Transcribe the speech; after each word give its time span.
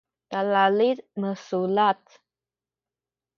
kalalid 0.31 0.97
misulac 1.19 2.03